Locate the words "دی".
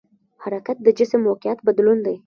2.05-2.15